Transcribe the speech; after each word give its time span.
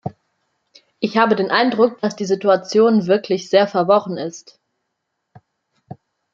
Ich 0.99 1.17
habe 1.17 1.35
den 1.35 1.51
Eindruck, 1.51 1.99
dass 2.01 2.15
die 2.15 2.25
Situation 2.25 3.05
wirklich 3.05 3.51
sehr 3.51 3.67
verworren 3.67 4.17
ist. 4.17 4.59